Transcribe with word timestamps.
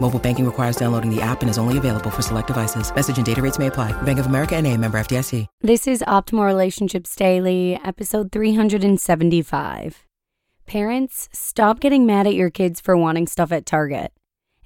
Mobile 0.00 0.18
banking 0.18 0.46
requires 0.46 0.76
downloading 0.76 1.14
the 1.14 1.20
app 1.20 1.42
and 1.42 1.50
is 1.50 1.58
only 1.58 1.76
available 1.76 2.10
for 2.10 2.22
select 2.22 2.46
devices. 2.46 2.94
Message 2.94 3.16
and 3.16 3.26
data 3.26 3.42
rates 3.42 3.58
may 3.58 3.66
apply. 3.66 3.92
Bank 4.02 4.18
of 4.18 4.26
America 4.26 4.56
and 4.56 4.66
a 4.66 4.76
member 4.76 4.98
FDIC. 4.98 5.46
This 5.60 5.86
is 5.86 6.04
Optimal 6.06 6.46
Relationships 6.46 7.14
Daily, 7.16 7.78
episode 7.84 8.32
375. 8.32 10.06
Parents, 10.66 11.28
stop 11.32 11.80
getting 11.80 12.06
mad 12.06 12.26
at 12.26 12.34
your 12.34 12.50
kids 12.50 12.80
for 12.80 12.96
wanting 12.96 13.26
stuff 13.26 13.50
at 13.52 13.66
Target. 13.66 14.12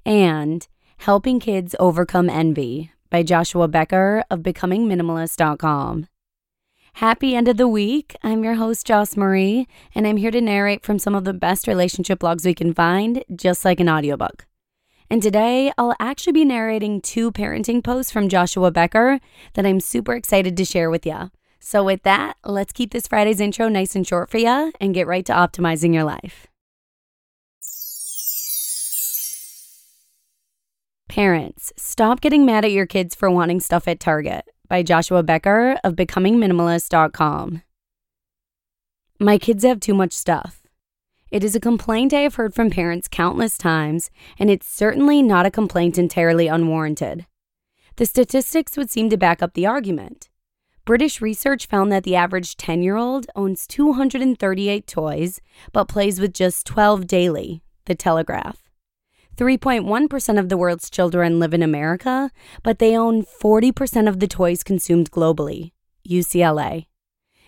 And 0.05 0.67
Helping 0.99 1.41
Kids 1.41 1.75
Overcome 1.81 2.29
Envy 2.29 2.93
by 3.11 3.23
Joshua 3.23 3.69
Becker 3.69 4.25
of 4.31 4.41
BecomingMinimalist.com. 4.41 6.07
Happy 6.95 7.35
end 7.35 7.49
of 7.49 7.57
the 7.57 7.69
week. 7.69 8.15
I'm 8.23 8.45
your 8.45 8.55
host, 8.55 8.87
Joss 8.87 9.17
Marie, 9.17 9.67
and 9.95 10.07
I'm 10.07 10.19
here 10.19 10.31
to 10.31 10.41
narrate 10.41 10.85
from 10.85 10.99
some 10.99 11.15
of 11.15 11.25
the 11.25 11.33
best 11.33 11.67
relationship 11.67 12.21
blogs 12.21 12.45
we 12.45 12.55
can 12.55 12.75
find, 12.75 13.25
just 13.35 13.65
like 13.65 13.81
an 13.81 13.89
audiobook. 13.89 14.47
And 15.13 15.23
today, 15.23 15.71
I'll 15.77 15.95
actually 16.01 16.33
be 16.33 16.47
narrating 16.47 17.03
two 17.03 17.31
parenting 17.31 17.85
posts 17.85 18.11
from 18.11 18.31
Joshua 18.31 18.71
Becker 18.71 19.21
that 19.53 19.67
I'm 19.67 19.79
super 19.79 20.15
excited 20.15 20.57
to 20.57 20.65
share 20.65 20.89
with 20.89 21.05
you. 21.05 21.31
So, 21.61 21.85
with 21.85 22.03
that, 22.05 22.39
let's 22.47 22.73
keep 22.73 22.93
this 22.93 23.09
Friday's 23.09 23.39
intro 23.39 23.69
nice 23.69 23.95
and 23.95 24.07
short 24.09 24.31
for 24.31 24.39
you 24.39 24.73
and 24.81 24.95
get 24.95 25.07
right 25.07 25.27
to 25.27 25.35
optimizing 25.35 25.93
your 25.93 26.05
life. 26.05 26.47
Parents, 31.11 31.75
stop 31.77 32.23
getting 32.23 32.47
mad 32.47 32.65
at 32.65 32.73
your 32.73 32.87
kids 32.87 33.15
for 33.15 33.31
wanting 33.31 33.61
stuff 33.61 33.87
at 33.87 34.01
Target 34.01 34.47
by 34.67 34.83
Joshua 34.83 35.23
Becker 35.23 35.79
of 35.85 35.95
BecomingMinimalist.com. 35.95 37.61
My 39.21 39.37
kids 39.37 39.63
have 39.63 39.79
too 39.79 39.93
much 39.93 40.15
stuff. 40.15 40.62
It 41.33 41.43
is 41.43 41.57
a 41.57 41.61
complaint 41.61 42.13
I 42.13 42.21
have 42.21 42.35
heard 42.35 42.55
from 42.55 42.69
parents 42.69 43.09
countless 43.09 43.57
times, 43.57 44.11
and 44.39 44.51
it's 44.51 44.69
certainly 44.69 45.23
not 45.23 45.47
a 45.47 45.51
complaint 45.51 45.97
entirely 45.97 46.47
unwarranted. 46.47 47.25
The 47.97 48.05
statistics 48.05 48.77
would 48.77 48.91
seem 48.91 49.09
to 49.09 49.17
back 49.17 49.43
up 49.43 49.55
the 49.55 49.65
argument. 49.65 50.29
British 50.85 51.23
research 51.23 51.65
found 51.65 51.91
that 51.91 52.05
the 52.05 52.15
average 52.15 52.59
10 52.59 52.83
year 52.83 52.97
old 52.97 53.29
owns 53.35 53.67
238 53.67 54.87
toys, 54.87 55.41
but 55.73 55.89
plays 55.89 56.21
with 56.21 56.35
just 56.35 56.67
12 56.67 57.07
daily, 57.07 57.63
The 57.87 57.95
Telegraph. 57.95 58.71
3.1% 59.39 60.39
of 60.39 60.51
the 60.51 60.59
world's 60.59 60.91
children 60.91 61.41
live 61.41 61.55
in 61.55 61.63
America, 61.63 62.31
but 62.63 62.79
they 62.79 62.95
own 62.95 63.25
40% 63.25 64.07
of 64.07 64.21
the 64.21 64.29
toys 64.29 64.63
consumed 64.63 65.11
globally. 65.11 65.73
UCLA. 66.07 66.89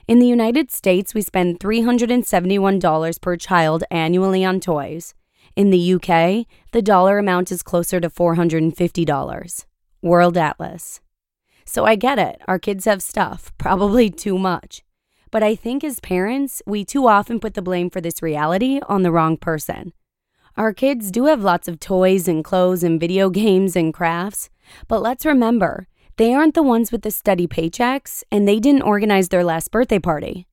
In 0.06 0.18
the 0.18 0.26
United 0.26 0.70
States, 0.70 1.14
we 1.14 1.22
spend 1.22 1.60
$371 1.60 3.20
per 3.22 3.36
child 3.36 3.84
annually 3.90 4.44
on 4.44 4.60
toys. 4.60 5.14
In 5.56 5.70
the 5.70 5.94
UK, 5.94 6.46
the 6.72 6.82
dollar 6.82 7.18
amount 7.18 7.50
is 7.50 7.62
closer 7.62 8.00
to 8.00 8.10
$450. 8.10 9.64
World 10.02 10.36
Atlas. 10.36 11.00
So 11.64 11.86
I 11.86 11.94
get 11.94 12.18
it, 12.18 12.42
our 12.46 12.58
kids 12.58 12.84
have 12.84 13.02
stuff, 13.02 13.54
probably 13.58 14.10
too 14.10 14.38
much. 14.38 14.82
But 15.30 15.42
I 15.42 15.54
think 15.54 15.82
as 15.82 16.00
parents, 16.00 16.60
we 16.66 16.84
too 16.84 17.08
often 17.08 17.40
put 17.40 17.54
the 17.54 17.62
blame 17.62 17.88
for 17.88 18.02
this 18.02 18.20
reality 18.20 18.80
on 18.86 19.04
the 19.04 19.12
wrong 19.12 19.38
person. 19.38 19.94
Our 20.58 20.74
kids 20.74 21.10
do 21.10 21.24
have 21.24 21.42
lots 21.42 21.66
of 21.66 21.80
toys 21.80 22.28
and 22.28 22.44
clothes 22.44 22.82
and 22.82 23.00
video 23.00 23.30
games 23.42 23.74
and 23.74 23.94
crafts, 23.94 24.50
but 24.86 25.00
let's 25.00 25.24
remember, 25.24 25.88
they 26.16 26.32
aren't 26.32 26.54
the 26.54 26.62
ones 26.62 26.92
with 26.92 27.02
the 27.02 27.10
steady 27.10 27.46
paychecks 27.46 28.22
and 28.30 28.46
they 28.46 28.60
didn't 28.60 28.82
organize 28.82 29.28
their 29.28 29.44
last 29.44 29.70
birthday 29.70 29.98
party. 29.98 30.46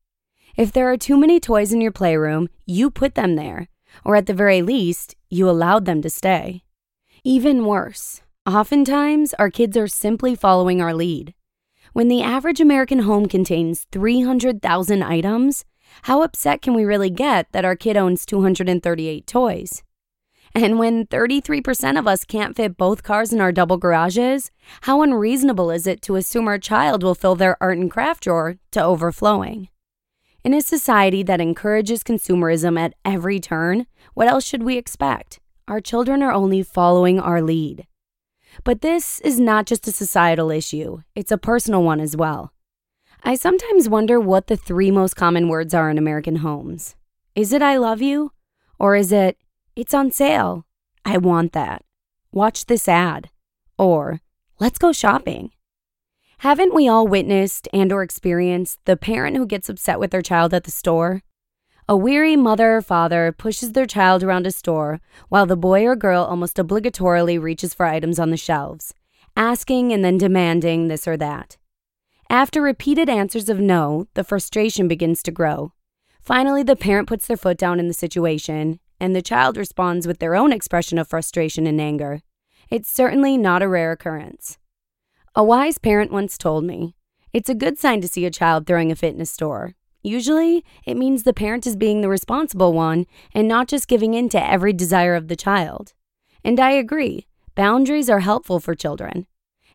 If 0.58 0.72
there 0.72 0.92
are 0.92 0.98
too 0.98 1.18
many 1.18 1.40
toys 1.40 1.72
in 1.72 1.82
your 1.82 1.92
playroom, 1.92 2.50
you 2.66 2.90
put 2.90 3.16
them 3.16 3.36
there, 3.36 3.70
or 4.04 4.16
at 4.16 4.26
the 4.26 4.34
very 4.34 4.62
least, 4.62 5.16
you 5.30 5.50
allowed 5.50 5.86
them 5.86 6.02
to 6.02 6.10
stay. 6.10 6.64
Even 7.24 7.66
worse, 7.66 8.22
oftentimes 8.46 9.34
our 9.36 9.50
kids 9.50 9.78
are 9.78 9.88
simply 9.88 10.36
following 10.36 10.82
our 10.82 10.94
lead. 10.94 11.34
When 11.94 12.08
the 12.08 12.24
average 12.24 12.60
American 12.60 13.00
home 13.00 13.28
contains 13.28 13.86
300,000 13.92 15.04
items, 15.04 15.66
how 16.04 16.24
upset 16.24 16.62
can 16.62 16.74
we 16.74 16.86
really 16.86 17.10
get 17.10 17.52
that 17.52 17.66
our 17.66 17.76
kid 17.76 17.98
owns 17.98 18.26
238 18.26 19.28
toys? 19.28 19.84
And 20.54 20.78
when 20.78 21.06
33% 21.08 21.98
of 21.98 22.08
us 22.08 22.26
can't 22.26 22.56
fit 22.56 22.76
both 22.76 23.04
cars 23.04 23.32
in 23.32 23.40
our 23.40 23.54
double 23.54 23.78
garages, 23.78 24.52
how 24.82 25.02
unreasonable 25.02 25.72
is 25.72 25.88
it 25.88 26.02
to 26.04 26.18
assume 26.18 26.48
our 26.48 26.60
child 26.60 27.04
will 27.04 27.16
fill 27.16 27.36
their 27.36 27.56
art 27.62 27.78
and 27.78 27.90
craft 27.90 28.24
drawer 28.24 28.58
to 28.72 28.84
overflowing? 28.84 29.70
In 30.44 30.54
a 30.54 30.62
society 30.62 31.24
that 31.24 31.40
encourages 31.40 32.04
consumerism 32.04 32.78
at 32.78 32.96
every 33.06 33.40
turn, 33.40 33.86
what 34.14 34.28
else 34.28 34.46
should 34.46 34.64
we 34.64 34.76
expect? 34.76 35.40
Our 35.68 35.80
children 35.80 36.22
are 36.22 36.34
only 36.34 36.64
following 36.64 37.20
our 37.20 37.42
lead. 37.42 37.88
But 38.66 38.82
this 38.82 39.22
is 39.22 39.40
not 39.40 39.66
just 39.66 39.88
a 39.88 39.92
societal 39.92 40.52
issue, 40.52 41.02
it's 41.16 41.32
a 41.32 41.38
personal 41.38 41.84
one 41.84 42.02
as 42.02 42.18
well. 42.18 42.52
I 43.24 43.36
sometimes 43.36 43.88
wonder 43.88 44.20
what 44.20 44.48
the 44.48 44.58
three 44.58 44.92
most 44.92 45.16
common 45.16 45.48
words 45.48 45.74
are 45.74 45.90
in 45.90 45.98
American 45.98 46.38
homes. 46.38 46.96
Is 47.36 47.54
it 47.54 47.62
I 47.62 47.78
love 47.78 48.02
you? 48.02 48.32
Or 48.80 48.96
is 48.96 49.12
it 49.12 49.38
it's 49.76 49.94
on 49.94 50.12
sale. 50.12 50.66
I 51.06 51.18
want 51.18 51.54
that. 51.54 51.84
Watch 52.32 52.66
this 52.66 52.88
ad. 52.88 53.30
Or, 53.78 54.22
let's 54.60 54.78
go 54.78 54.92
shopping. 54.92 55.52
Haven't 56.40 56.74
we 56.74 56.88
all 56.88 57.08
witnessed 57.08 57.68
and 57.72 57.92
or 57.92 58.04
experienced 58.04 58.80
the 58.86 58.98
parent 58.98 59.38
who 59.38 59.46
gets 59.46 59.70
upset 59.70 60.00
with 60.00 60.12
their 60.12 60.22
child 60.22 60.54
at 60.54 60.66
the 60.66 60.72
store? 60.72 61.22
A 61.88 61.96
weary 61.96 62.36
mother 62.36 62.78
or 62.78 62.82
father 62.82 63.32
pushes 63.32 63.72
their 63.72 63.86
child 63.86 64.24
around 64.24 64.46
a 64.46 64.52
store 64.52 65.00
while 65.30 65.46
the 65.46 65.56
boy 65.56 65.86
or 65.86 65.96
girl 65.96 66.24
almost 66.24 66.58
obligatorily 66.58 67.42
reaches 67.42 67.74
for 67.74 67.86
items 67.86 68.20
on 68.20 68.30
the 68.30 68.38
shelves, 68.38 68.94
asking 69.38 69.94
and 69.94 70.04
then 70.04 70.18
demanding 70.18 70.88
this 70.88 71.08
or 71.08 71.16
that. 71.18 71.58
After 72.30 72.62
repeated 72.62 73.10
answers 73.10 73.48
of 73.48 73.60
no, 73.60 74.08
the 74.16 74.24
frustration 74.24 74.88
begins 74.88 75.22
to 75.24 75.32
grow. 75.32 75.74
Finally, 76.22 76.64
the 76.64 76.76
parent 76.76 77.08
puts 77.08 77.28
their 77.28 77.38
foot 77.38 77.58
down 77.58 77.80
in 77.80 77.88
the 77.88 77.94
situation 77.94 78.80
and 79.02 79.16
the 79.16 79.22
child 79.22 79.58
responds 79.58 80.06
with 80.06 80.20
their 80.20 80.36
own 80.36 80.54
expression 80.54 81.00
of 81.00 81.08
frustration 81.08 81.66
and 81.66 81.82
anger. 81.82 82.22
It's 82.70 82.88
certainly 82.88 83.36
not 83.36 83.64
a 83.64 83.68
rare 83.68 83.92
occurrence. 83.92 84.60
A 85.36 85.44
wise 85.44 85.80
parent 85.80 86.12
once 86.12 86.38
told 86.38 86.66
me 86.66 86.96
it's 87.34 87.50
a 87.50 87.56
good 87.56 87.80
sign 87.80 88.00
to 88.02 88.08
see 88.08 88.28
a 88.28 88.32
child 88.32 88.68
throwing 88.68 88.92
a 88.92 88.96
fit 88.96 89.16
in 89.16 89.20
a 89.20 89.26
store. 89.26 89.74
Usually, 90.04 90.64
it 90.86 90.98
means 90.98 91.24
the 91.24 91.34
parent 91.34 91.66
is 91.66 91.76
being 91.76 92.02
the 92.02 92.10
responsible 92.10 92.74
one 92.74 93.08
and 93.34 93.48
not 93.48 93.68
just 93.68 93.88
giving 93.88 94.14
in 94.14 94.30
to 94.30 94.52
every 94.52 94.72
desire 94.72 95.16
of 95.16 95.30
the 95.30 95.36
child. 95.36 95.94
And 96.44 96.60
I 96.60 96.72
agree, 96.72 97.26
boundaries 97.56 98.10
are 98.10 98.20
helpful 98.20 98.60
for 98.60 98.76
children. 98.76 99.26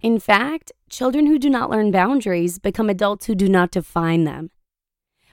In 0.03 0.21
fact, 0.21 0.71
children 0.89 1.27
who 1.27 1.39
do 1.41 1.51
not 1.51 1.69
learn 1.69 1.91
boundaries 1.91 2.61
become 2.61 2.89
adults 2.89 3.27
who 3.27 3.35
do 3.35 3.49
not 3.49 3.73
define 3.73 4.23
them. 4.23 4.51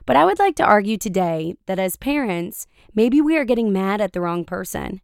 But 0.06 0.16
I 0.16 0.26
would 0.26 0.40
like 0.40 0.56
to 0.58 0.66
argue 0.66 0.98
today 0.98 1.56
that 1.66 1.80
as 1.80 1.96
parents, 1.96 2.68
maybe 2.94 3.22
we 3.22 3.38
are 3.38 3.46
getting 3.46 3.72
mad 3.72 4.02
at 4.02 4.12
the 4.12 4.22
wrong 4.22 4.44
person. 4.44 5.02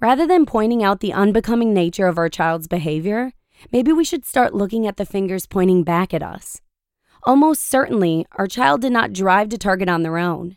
Rather 0.00 0.26
than 0.26 0.44
pointing 0.44 0.82
out 0.82 1.00
the 1.00 1.12
unbecoming 1.12 1.72
nature 1.72 2.08
of 2.08 2.18
our 2.18 2.28
child's 2.28 2.66
behavior, 2.66 3.32
maybe 3.72 3.92
we 3.92 4.04
should 4.04 4.26
start 4.26 4.54
looking 4.54 4.86
at 4.86 4.96
the 4.96 5.06
fingers 5.06 5.46
pointing 5.46 5.84
back 5.84 6.12
at 6.12 6.22
us. 6.22 6.60
Almost 7.22 7.68
certainly, 7.68 8.26
our 8.32 8.46
child 8.46 8.82
did 8.82 8.92
not 8.92 9.12
drive 9.12 9.48
to 9.50 9.58
Target 9.58 9.88
on 9.88 10.02
their 10.02 10.18
own. 10.18 10.56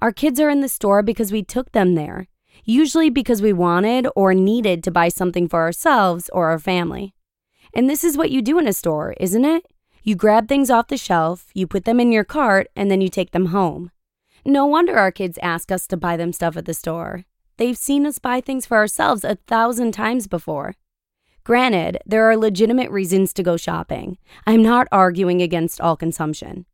Our 0.00 0.12
kids 0.12 0.38
are 0.38 0.50
in 0.50 0.60
the 0.60 0.68
store 0.68 1.02
because 1.02 1.32
we 1.32 1.42
took 1.42 1.72
them 1.72 1.94
there, 1.94 2.28
usually 2.64 3.10
because 3.10 3.40
we 3.40 3.52
wanted 3.52 4.06
or 4.14 4.34
needed 4.34 4.84
to 4.84 4.90
buy 4.90 5.08
something 5.08 5.48
for 5.48 5.60
ourselves 5.60 6.28
or 6.32 6.50
our 6.50 6.58
family. 6.58 7.14
And 7.74 7.88
this 7.88 8.04
is 8.04 8.16
what 8.16 8.30
you 8.30 8.42
do 8.42 8.58
in 8.58 8.68
a 8.68 8.72
store, 8.72 9.14
isn't 9.18 9.44
it? 9.44 9.66
You 10.06 10.14
grab 10.14 10.48
things 10.48 10.68
off 10.68 10.88
the 10.88 10.98
shelf, 10.98 11.46
you 11.54 11.66
put 11.66 11.86
them 11.86 11.98
in 11.98 12.12
your 12.12 12.24
cart, 12.24 12.68
and 12.76 12.90
then 12.90 13.00
you 13.00 13.08
take 13.08 13.30
them 13.30 13.46
home. 13.46 13.90
No 14.44 14.66
wonder 14.66 14.98
our 14.98 15.10
kids 15.10 15.38
ask 15.42 15.72
us 15.72 15.86
to 15.86 15.96
buy 15.96 16.18
them 16.18 16.30
stuff 16.30 16.58
at 16.58 16.66
the 16.66 16.74
store. 16.74 17.24
They've 17.56 17.78
seen 17.78 18.04
us 18.04 18.18
buy 18.18 18.42
things 18.42 18.66
for 18.66 18.76
ourselves 18.76 19.24
a 19.24 19.36
thousand 19.46 19.92
times 19.92 20.26
before. 20.26 20.74
Granted, 21.42 22.02
there 22.04 22.28
are 22.28 22.36
legitimate 22.36 22.90
reasons 22.90 23.32
to 23.32 23.42
go 23.42 23.56
shopping. 23.56 24.18
I'm 24.46 24.62
not 24.62 24.88
arguing 24.92 25.40
against 25.40 25.80
all 25.80 25.96
consumption. 25.96 26.66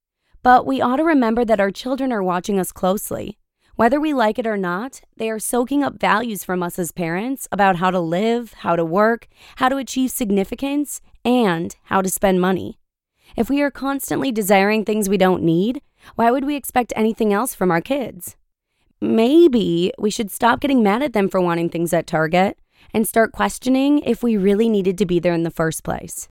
But 0.43 0.67
we 0.67 0.81
ought 0.81 0.97
to 0.97 1.05
remember 1.05 1.45
that 1.45 1.61
our 1.61 1.71
children 1.71 2.11
are 2.11 2.25
watching 2.25 2.59
us 2.59 2.73
closely. 2.73 3.39
Whether 3.77 4.01
we 4.01 4.13
like 4.13 4.41
it 4.41 4.47
or 4.47 4.57
not, 4.57 5.03
they 5.17 5.31
are 5.31 5.39
soaking 5.39 5.85
up 5.85 6.01
values 6.01 6.43
from 6.43 6.65
us 6.65 6.81
as 6.81 6.91
parents 6.91 7.47
about 7.53 7.77
how 7.77 7.93
to 7.93 8.01
live, 8.01 8.55
how 8.55 8.75
to 8.75 8.85
work, 8.85 9.29
how 9.57 9.69
to 9.69 9.77
achieve 9.77 10.11
significance, 10.11 11.01
and 11.25 11.77
how 11.85 12.03
to 12.03 12.09
spend 12.09 12.41
money. 12.41 12.80
If 13.41 13.49
we 13.49 13.63
are 13.63 13.71
constantly 13.71 14.31
desiring 14.31 14.85
things 14.85 15.09
we 15.09 15.17
don't 15.17 15.43
need, 15.43 15.81
why 16.15 16.31
would 16.31 16.45
we 16.45 16.57
expect 16.57 16.93
anything 16.95 17.33
else 17.33 17.55
from 17.55 17.71
our 17.71 17.81
kids? 17.81 18.37
Maybe 19.01 19.95
we 19.99 20.11
should 20.11 20.31
stop 20.31 20.61
getting 20.61 20.83
mad 20.83 21.03
at 21.03 21.15
them 21.15 21.27
for 21.31 21.41
wanting 21.41 21.71
things 21.71 21.95
at 21.95 22.07
Target 22.07 22.59
and 22.93 23.09
start 23.09 23.33
questioning 23.33 24.01
if 24.01 24.23
we 24.23 24.37
really 24.37 24.69
needed 24.69 24.99
to 24.99 25.07
be 25.07 25.19
there 25.19 25.33
in 25.33 25.45
the 25.45 25.51
first 25.51 25.85
place. 25.85 26.29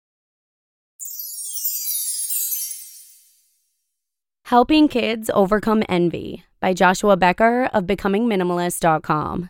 Helping 4.45 4.87
Kids 4.87 5.31
Overcome 5.33 5.81
Envy 5.89 6.43
by 6.59 6.75
Joshua 6.75 7.17
Becker 7.17 7.71
of 7.73 7.85
BecomingMinimalist.com. 7.85 9.49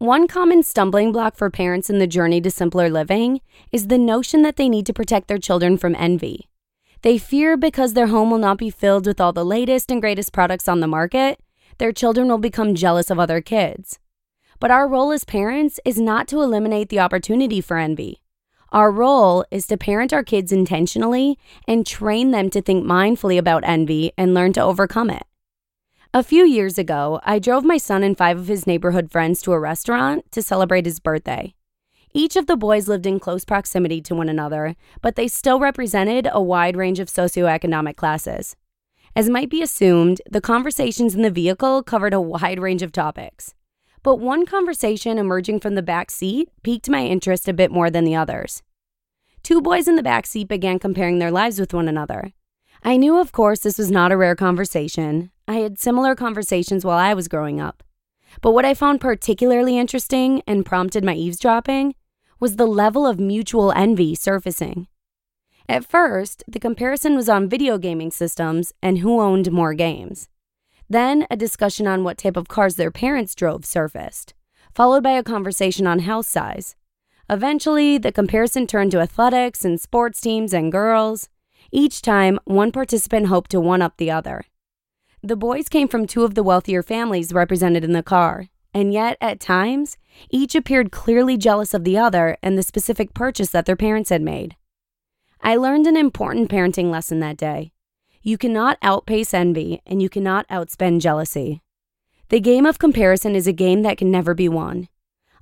One 0.00 0.28
common 0.28 0.62
stumbling 0.62 1.10
block 1.10 1.34
for 1.34 1.50
parents 1.50 1.90
in 1.90 1.98
the 1.98 2.06
journey 2.06 2.40
to 2.42 2.52
simpler 2.52 2.88
living 2.88 3.40
is 3.72 3.88
the 3.88 3.98
notion 3.98 4.42
that 4.42 4.54
they 4.54 4.68
need 4.68 4.86
to 4.86 4.92
protect 4.92 5.26
their 5.26 5.38
children 5.38 5.76
from 5.76 5.96
envy. 5.96 6.48
They 7.02 7.18
fear 7.18 7.56
because 7.56 7.94
their 7.94 8.06
home 8.06 8.30
will 8.30 8.38
not 8.38 8.58
be 8.58 8.70
filled 8.70 9.08
with 9.08 9.20
all 9.20 9.32
the 9.32 9.44
latest 9.44 9.90
and 9.90 10.00
greatest 10.00 10.32
products 10.32 10.68
on 10.68 10.78
the 10.78 10.86
market, 10.86 11.40
their 11.78 11.90
children 11.90 12.28
will 12.28 12.38
become 12.38 12.76
jealous 12.76 13.10
of 13.10 13.18
other 13.18 13.40
kids. 13.40 13.98
But 14.60 14.70
our 14.70 14.86
role 14.86 15.10
as 15.10 15.24
parents 15.24 15.80
is 15.84 15.98
not 15.98 16.28
to 16.28 16.42
eliminate 16.42 16.90
the 16.90 17.00
opportunity 17.00 17.60
for 17.60 17.76
envy. 17.76 18.22
Our 18.70 18.92
role 18.92 19.44
is 19.50 19.66
to 19.66 19.76
parent 19.76 20.12
our 20.12 20.22
kids 20.22 20.52
intentionally 20.52 21.40
and 21.66 21.84
train 21.84 22.30
them 22.30 22.50
to 22.50 22.62
think 22.62 22.86
mindfully 22.86 23.36
about 23.36 23.64
envy 23.64 24.12
and 24.16 24.32
learn 24.32 24.52
to 24.52 24.62
overcome 24.62 25.10
it. 25.10 25.24
A 26.14 26.22
few 26.22 26.46
years 26.46 26.78
ago, 26.78 27.20
I 27.24 27.38
drove 27.38 27.64
my 27.64 27.76
son 27.76 28.02
and 28.02 28.16
five 28.16 28.38
of 28.38 28.48
his 28.48 28.66
neighborhood 28.66 29.10
friends 29.10 29.42
to 29.42 29.52
a 29.52 29.60
restaurant 29.60 30.24
to 30.32 30.42
celebrate 30.42 30.86
his 30.86 31.00
birthday. 31.00 31.54
Each 32.14 32.34
of 32.34 32.46
the 32.46 32.56
boys 32.56 32.88
lived 32.88 33.04
in 33.04 33.20
close 33.20 33.44
proximity 33.44 34.00
to 34.00 34.14
one 34.14 34.30
another, 34.30 34.74
but 35.02 35.16
they 35.16 35.28
still 35.28 35.60
represented 35.60 36.26
a 36.32 36.40
wide 36.40 36.78
range 36.78 36.98
of 36.98 37.08
socioeconomic 37.08 37.96
classes. 37.96 38.56
As 39.14 39.28
might 39.28 39.50
be 39.50 39.60
assumed, 39.60 40.22
the 40.30 40.40
conversations 40.40 41.14
in 41.14 41.20
the 41.20 41.30
vehicle 41.30 41.82
covered 41.82 42.14
a 42.14 42.22
wide 42.22 42.58
range 42.58 42.80
of 42.80 42.90
topics. 42.90 43.54
But 44.02 44.16
one 44.16 44.46
conversation 44.46 45.18
emerging 45.18 45.60
from 45.60 45.74
the 45.74 45.82
back 45.82 46.10
seat 46.10 46.48
piqued 46.62 46.88
my 46.88 47.04
interest 47.04 47.48
a 47.48 47.52
bit 47.52 47.70
more 47.70 47.90
than 47.90 48.04
the 48.04 48.16
others. 48.16 48.62
Two 49.42 49.60
boys 49.60 49.86
in 49.86 49.96
the 49.96 50.02
back 50.02 50.24
seat 50.24 50.48
began 50.48 50.78
comparing 50.78 51.18
their 51.18 51.30
lives 51.30 51.60
with 51.60 51.74
one 51.74 51.86
another. 51.86 52.32
I 52.82 52.96
knew, 52.96 53.18
of 53.18 53.30
course, 53.30 53.60
this 53.60 53.76
was 53.76 53.90
not 53.90 54.10
a 54.10 54.16
rare 54.16 54.34
conversation. 54.34 55.32
I 55.48 55.54
had 55.60 55.78
similar 55.78 56.14
conversations 56.14 56.84
while 56.84 56.98
I 56.98 57.14
was 57.14 57.26
growing 57.26 57.58
up. 57.58 57.82
But 58.42 58.52
what 58.52 58.66
I 58.66 58.74
found 58.74 59.00
particularly 59.00 59.78
interesting 59.78 60.42
and 60.46 60.66
prompted 60.66 61.02
my 61.02 61.14
eavesdropping 61.14 61.94
was 62.38 62.56
the 62.56 62.66
level 62.66 63.06
of 63.06 63.18
mutual 63.18 63.72
envy 63.72 64.14
surfacing. 64.14 64.88
At 65.66 65.86
first, 65.86 66.44
the 66.46 66.60
comparison 66.60 67.16
was 67.16 67.30
on 67.30 67.48
video 67.48 67.78
gaming 67.78 68.10
systems 68.10 68.74
and 68.82 68.98
who 68.98 69.20
owned 69.20 69.50
more 69.50 69.72
games. 69.72 70.28
Then, 70.90 71.26
a 71.30 71.36
discussion 71.36 71.86
on 71.86 72.04
what 72.04 72.18
type 72.18 72.36
of 72.36 72.48
cars 72.48 72.76
their 72.76 72.90
parents 72.90 73.34
drove 73.34 73.64
surfaced, 73.64 74.34
followed 74.74 75.02
by 75.02 75.12
a 75.12 75.22
conversation 75.22 75.86
on 75.86 76.00
house 76.00 76.28
size. 76.28 76.76
Eventually, 77.30 77.96
the 77.96 78.12
comparison 78.12 78.66
turned 78.66 78.90
to 78.92 79.00
athletics 79.00 79.64
and 79.64 79.80
sports 79.80 80.20
teams 80.20 80.52
and 80.52 80.70
girls. 80.72 81.30
Each 81.72 82.02
time, 82.02 82.38
one 82.44 82.70
participant 82.70 83.26
hoped 83.26 83.50
to 83.50 83.60
one 83.60 83.82
up 83.82 83.96
the 83.96 84.10
other. 84.10 84.44
The 85.22 85.36
boys 85.36 85.68
came 85.68 85.88
from 85.88 86.06
two 86.06 86.22
of 86.22 86.34
the 86.34 86.44
wealthier 86.44 86.82
families 86.82 87.32
represented 87.32 87.82
in 87.82 87.92
the 87.92 88.04
car, 88.04 88.46
and 88.72 88.92
yet, 88.92 89.16
at 89.20 89.40
times, 89.40 89.96
each 90.30 90.54
appeared 90.54 90.92
clearly 90.92 91.36
jealous 91.36 91.74
of 91.74 91.82
the 91.82 91.98
other 91.98 92.36
and 92.40 92.56
the 92.56 92.62
specific 92.62 93.14
purchase 93.14 93.50
that 93.50 93.66
their 93.66 93.74
parents 93.74 94.10
had 94.10 94.22
made. 94.22 94.54
I 95.40 95.56
learned 95.56 95.88
an 95.88 95.96
important 95.96 96.48
parenting 96.48 96.90
lesson 96.90 97.18
that 97.20 97.36
day. 97.36 97.72
You 98.22 98.38
cannot 98.38 98.78
outpace 98.80 99.34
envy, 99.34 99.82
and 99.86 100.00
you 100.00 100.08
cannot 100.08 100.46
outspend 100.48 101.00
jealousy. 101.00 101.62
The 102.28 102.40
game 102.40 102.66
of 102.66 102.78
comparison 102.78 103.34
is 103.34 103.46
a 103.46 103.52
game 103.52 103.82
that 103.82 103.98
can 103.98 104.10
never 104.10 104.34
be 104.34 104.48
won. 104.48 104.88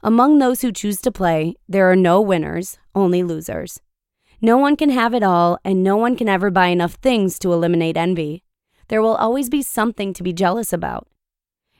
Among 0.02 0.38
those 0.38 0.62
who 0.62 0.72
choose 0.72 1.00
to 1.02 1.12
play, 1.12 1.56
there 1.68 1.90
are 1.90 1.96
no 1.96 2.20
winners, 2.20 2.78
only 2.94 3.22
losers. 3.22 3.80
No 4.40 4.56
one 4.56 4.76
can 4.76 4.90
have 4.90 5.12
it 5.12 5.22
all, 5.22 5.58
and 5.64 5.82
no 5.82 5.96
one 5.96 6.16
can 6.16 6.28
ever 6.28 6.50
buy 6.50 6.68
enough 6.68 6.94
things 6.94 7.38
to 7.40 7.52
eliminate 7.52 7.96
envy. 7.96 8.44
There 8.88 9.02
will 9.02 9.16
always 9.16 9.48
be 9.48 9.62
something 9.62 10.12
to 10.12 10.22
be 10.22 10.32
jealous 10.32 10.72
about. 10.72 11.08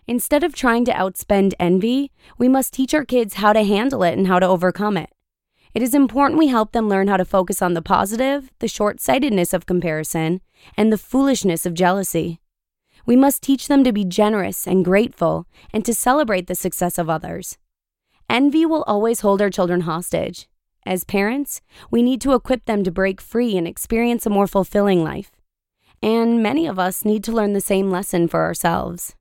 Instead 0.06 0.44
of 0.44 0.55
trying 0.55 0.85
to 0.85 0.93
outspend 0.93 1.55
envy, 1.58 2.12
we 2.38 2.49
must 2.49 2.73
teach 2.73 2.94
our 2.94 3.05
kids 3.05 3.35
how 3.35 3.53
to 3.53 3.64
handle 3.64 4.03
it 4.03 4.17
and 4.17 4.26
how 4.26 4.38
to 4.38 4.47
overcome 4.47 4.97
it. 4.97 5.11
It 5.75 5.82
is 5.82 5.94
important 5.94 6.38
we 6.38 6.47
help 6.47 6.73
them 6.73 6.88
learn 6.88 7.08
how 7.08 7.17
to 7.17 7.25
focus 7.25 7.61
on 7.61 7.75
the 7.75 7.82
positive, 7.82 8.50
the 8.61 8.69
short 8.69 9.00
sightedness 9.00 9.53
of 9.53 9.67
comparison, 9.67 10.41
and 10.76 10.93
the 10.93 10.99
foolishness 10.99 11.67
of 11.67 11.75
jealousy. 11.75 12.41
We 13.05 13.14
must 13.14 13.43
teach 13.43 13.69
them 13.69 13.85
to 13.85 13.93
be 13.93 14.05
generous 14.05 14.67
and 14.67 14.85
grateful 14.85 15.47
and 15.73 15.85
to 15.85 15.93
celebrate 15.93 16.47
the 16.47 16.55
success 16.55 16.99
of 16.99 17.11
others. 17.11 17.59
Envy 18.31 18.64
will 18.64 18.85
always 18.85 19.20
hold 19.20 19.43
our 19.43 19.50
children 19.50 19.82
hostage. 19.82 20.49
As 20.85 21.05
parents, 21.05 21.61
we 21.91 22.02
need 22.02 22.20
to 22.23 22.32
equip 22.32 22.64
them 22.64 22.82
to 22.85 22.91
break 22.91 23.20
free 23.20 23.56
and 23.56 23.69
experience 23.69 24.25
a 24.25 24.31
more 24.31 24.47
fulfilling 24.47 25.05
life. 25.05 25.36
And 26.06 26.41
many 26.41 26.69
of 26.69 26.79
us 26.79 27.05
need 27.05 27.25
to 27.25 27.32
learn 27.32 27.53
the 27.53 27.61
same 27.61 27.91
lesson 27.91 28.29
for 28.29 28.44
ourselves. 28.44 29.17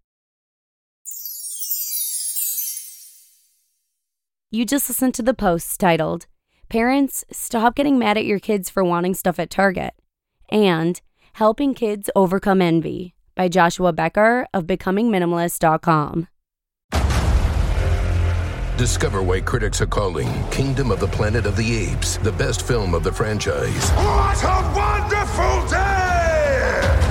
You 4.51 4.65
just 4.65 4.87
listened 4.87 5.15
to 5.15 5.23
the 5.23 5.33
post 5.33 5.79
titled, 5.79 6.27
Parents, 6.69 7.25
Stop 7.31 7.73
Getting 7.73 7.97
Mad 7.97 8.19
at 8.19 8.25
Your 8.25 8.37
Kids 8.37 8.69
for 8.69 8.83
Wanting 8.83 9.15
Stuff 9.15 9.39
at 9.39 9.49
Target, 9.49 9.95
and 10.49 11.01
Helping 11.33 11.73
Kids 11.73 12.11
Overcome 12.15 12.61
Envy 12.61 13.15
by 13.33 13.47
Joshua 13.47 13.91
Becker 13.91 14.45
of 14.53 14.67
BecomingMinimalist.com. 14.67 16.27
Discover 18.77 19.23
why 19.23 19.41
critics 19.41 19.81
are 19.81 19.87
calling 19.87 20.27
Kingdom 20.51 20.91
of 20.91 20.99
the 20.99 21.07
Planet 21.07 21.47
of 21.47 21.55
the 21.57 21.89
Apes 21.89 22.17
the 22.17 22.33
best 22.33 22.61
film 22.67 22.93
of 22.93 23.03
the 23.03 23.11
franchise. 23.11 23.89
What 23.89 24.43
a 24.43 24.73
wonderful 24.75 25.67
day! 25.67 26.04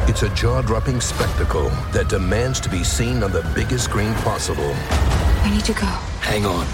It's 0.08 0.22
a 0.22 0.28
jaw 0.34 0.62
dropping 0.62 1.00
spectacle 1.00 1.70
that 1.92 2.08
demands 2.08 2.60
to 2.60 2.68
be 2.68 2.84
seen 2.84 3.22
on 3.22 3.32
the 3.32 3.42
biggest 3.54 3.84
screen 3.84 4.14
possible. 4.14 4.74
We 5.42 5.50
need 5.50 5.64
to 5.64 5.72
go. 5.72 5.86
Hang 6.20 6.46
on. 6.46 6.66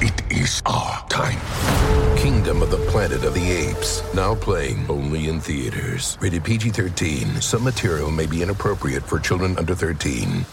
It 0.00 0.22
is 0.30 0.62
our 0.66 1.06
time. 1.08 1.40
Kingdom 2.16 2.62
of 2.62 2.70
the 2.70 2.78
Planet 2.90 3.24
of 3.24 3.34
the 3.34 3.50
Apes. 3.50 4.02
Now 4.14 4.34
playing 4.34 4.86
only 4.88 5.28
in 5.28 5.40
theaters. 5.40 6.18
Rated 6.20 6.44
PG 6.44 6.70
13. 6.70 7.40
Some 7.40 7.64
material 7.64 8.10
may 8.10 8.26
be 8.26 8.42
inappropriate 8.42 9.02
for 9.02 9.18
children 9.18 9.56
under 9.56 9.74
13. 9.74 10.44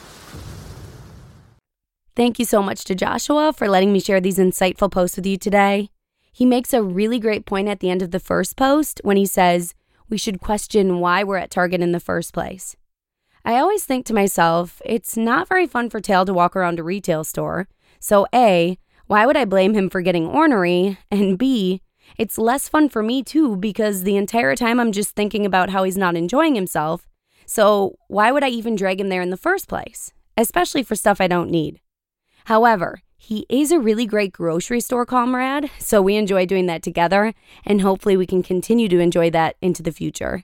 Thank 2.16 2.40
you 2.40 2.46
so 2.46 2.62
much 2.62 2.84
to 2.86 2.96
Joshua 2.96 3.54
for 3.54 3.68
letting 3.68 3.92
me 3.92 4.00
share 4.00 4.22
these 4.22 4.38
insightful 4.38 4.92
posts 4.92 5.18
with 5.18 5.26
you 5.26 5.38
today. 5.38 5.90
He 6.32 6.46
makes 6.46 6.74
a 6.74 6.82
really 6.82 7.20
great 7.20 7.46
point 7.46 7.68
at 7.68 7.80
the 7.80 7.90
end 7.90 8.02
of 8.02 8.12
the 8.12 8.20
first 8.20 8.56
post 8.56 9.02
when 9.04 9.18
he 9.18 9.26
says 9.26 9.74
we 10.12 10.18
should 10.18 10.42
question 10.42 11.00
why 11.00 11.24
we're 11.24 11.38
at 11.38 11.50
Target 11.50 11.82
in 11.82 11.94
the 11.94 12.00
first 12.00 12.34
place. 12.34 12.76
I 13.44 13.56
always 13.56 13.86
think 13.86 14.06
to 14.06 14.14
myself, 14.14 14.82
it's 14.86 15.18
not 15.18 15.48
very 15.48 15.66
fun 15.66 15.90
for 15.90 16.00
Tail 16.00 16.26
to 16.26 16.34
walk 16.34 16.56
around 16.56 16.80
a 16.80 16.84
retail 16.84 17.24
store. 17.24 17.68
So, 18.00 18.28
A, 18.36 18.78
why 19.08 19.26
would 19.26 19.38
I 19.38 19.46
blame 19.46 19.74
him 19.74 19.90
for 19.90 20.02
getting 20.02 20.28
ornery? 20.28 21.00
And 21.10 21.38
B, 21.40 21.82
it's 22.18 22.38
less 22.38 22.70
fun 22.70 22.90
for 22.90 23.02
me 23.02 23.24
too 23.24 23.56
because 23.56 24.04
the 24.04 24.18
entire 24.18 24.56
time 24.56 24.80
I'm 24.80 24.92
just 24.92 25.16
thinking 25.16 25.46
about 25.46 25.70
how 25.70 25.84
he's 25.84 25.98
not 25.98 26.16
enjoying 26.16 26.56
himself. 26.56 27.08
So, 27.46 27.98
why 28.08 28.32
would 28.32 28.44
I 28.44 28.50
even 28.50 28.76
drag 28.76 29.00
him 29.02 29.10
there 29.10 29.22
in 29.22 29.30
the 29.30 29.38
first 29.38 29.68
place? 29.68 30.14
Especially 30.38 30.84
for 30.84 30.96
stuff 30.96 31.20
I 31.20 31.28
don't 31.28 31.50
need. 31.50 31.80
However, 32.46 33.02
he 33.24 33.46
is 33.50 33.72
a 33.72 33.80
really 33.80 34.08
great 34.08 34.34
grocery 34.34 34.80
store 34.82 35.06
comrade, 35.06 35.70
so 35.78 36.02
we 36.02 36.16
enjoy 36.16 36.48
doing 36.48 36.66
that 36.66 36.82
together, 36.82 37.36
and 37.64 37.82
hopefully 37.82 38.18
we 38.18 38.26
can 38.26 38.42
continue 38.42 38.90
to 38.90 38.98
enjoy 38.98 39.30
that 39.30 39.58
into 39.62 39.84
the 39.84 39.92
future. 39.92 40.44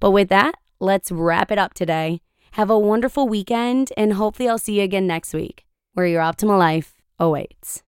But 0.00 0.12
with 0.12 0.30
that, 0.30 0.54
let's 0.80 1.12
wrap 1.12 1.52
it 1.52 1.58
up 1.58 1.74
today. 1.74 2.22
Have 2.52 2.70
a 2.70 2.78
wonderful 2.78 3.28
weekend, 3.28 3.92
and 3.98 4.14
hopefully 4.14 4.48
I'll 4.48 4.56
see 4.56 4.78
you 4.78 4.82
again 4.82 5.06
next 5.06 5.34
week, 5.34 5.66
where 5.92 6.06
your 6.06 6.22
optimal 6.22 6.58
life 6.58 6.94
awaits. 7.18 7.82